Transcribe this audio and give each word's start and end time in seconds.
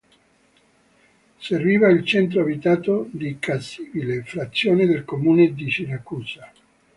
Serviva 1.39 1.87
il 1.91 2.03
centro 2.03 2.41
abitato 2.41 3.07
di 3.11 3.37
Cassibile, 3.37 4.23
frazione 4.23 4.87
del 4.87 5.05
comune 5.05 5.53
di 5.53 5.69
Siracusa. 5.69 6.51